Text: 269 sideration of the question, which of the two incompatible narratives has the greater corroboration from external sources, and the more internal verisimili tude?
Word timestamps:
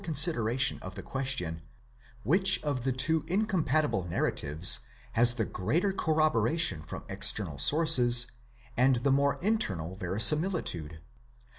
269 0.01 0.33
sideration 0.33 0.79
of 0.81 0.95
the 0.95 1.03
question, 1.03 1.61
which 2.23 2.59
of 2.63 2.83
the 2.85 2.91
two 2.91 3.23
incompatible 3.27 4.03
narratives 4.05 4.79
has 5.11 5.35
the 5.35 5.45
greater 5.45 5.93
corroboration 5.93 6.81
from 6.81 7.03
external 7.07 7.59
sources, 7.59 8.25
and 8.75 8.95
the 8.95 9.11
more 9.11 9.37
internal 9.43 9.95
verisimili 9.95 10.65
tude? 10.65 11.01